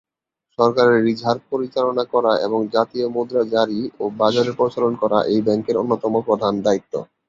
[0.59, 6.13] সরকারের রিজার্ভ পরিচালনা করা এবং জাতীয় মুদ্রা জারি ও বাজারে প্রচলন করা এই ব্যাংকের অন্যতম
[6.27, 6.93] প্রধান দায়িত্ব।